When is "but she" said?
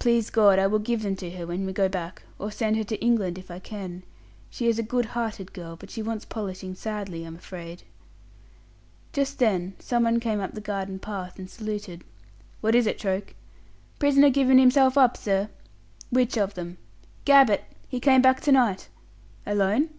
5.76-6.02